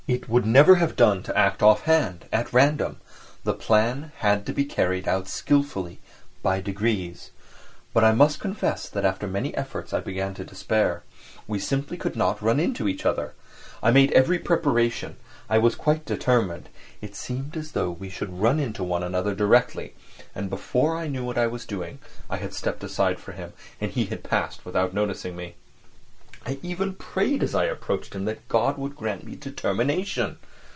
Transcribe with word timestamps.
It 0.07 0.27
would 0.27 0.45
never 0.45 0.75
have 0.75 0.97
done 0.97 1.23
to 1.23 1.37
act 1.37 1.63
offhand, 1.63 2.25
at 2.33 2.51
random; 2.51 2.97
the 3.45 3.53
plan 3.53 4.11
had 4.17 4.45
to 4.45 4.51
be 4.51 4.65
carried 4.65 5.07
out 5.07 5.29
skilfully, 5.29 6.01
by 6.43 6.59
degrees. 6.59 7.31
But 7.93 8.03
I 8.03 8.11
must 8.11 8.41
confess 8.41 8.89
that 8.89 9.05
after 9.05 9.25
many 9.25 9.55
efforts 9.55 9.93
I 9.93 10.01
began 10.01 10.33
to 10.33 10.43
despair: 10.43 11.03
we 11.47 11.59
simply 11.59 11.95
could 11.95 12.17
not 12.17 12.41
run 12.41 12.59
into 12.59 12.89
each 12.89 13.05
other. 13.05 13.35
I 13.81 13.91
made 13.91 14.11
every 14.11 14.37
preparation, 14.39 15.15
I 15.49 15.59
was 15.59 15.75
quite 15.75 16.03
determined—it 16.03 17.15
seemed 17.15 17.55
as 17.55 17.71
though 17.71 17.91
we 17.91 18.09
should 18.09 18.33
run 18.41 18.59
into 18.59 18.83
one 18.83 19.03
another 19.03 19.33
directly—and 19.33 20.49
before 20.49 20.97
I 20.97 21.07
knew 21.07 21.23
what 21.23 21.37
I 21.37 21.47
was 21.47 21.63
doing 21.65 21.99
I 22.29 22.35
had 22.35 22.53
stepped 22.53 22.83
aside 22.83 23.17
for 23.21 23.31
him 23.31 23.49
again 23.49 23.75
and 23.79 23.91
he 23.91 24.07
had 24.07 24.25
passed 24.25 24.65
without 24.65 24.93
noticing 24.93 25.37
me. 25.37 25.55
I 26.43 26.57
even 26.63 26.95
prayed 26.95 27.43
as 27.43 27.53
I 27.53 27.65
approached 27.65 28.15
him 28.15 28.25
that 28.25 28.47
God 28.47 28.75
would 28.79 28.95
grant 28.95 29.23
me 29.23 29.35
determination. 29.35 30.39